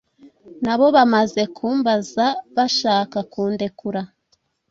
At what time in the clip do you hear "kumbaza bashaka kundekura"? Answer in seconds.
1.55-4.01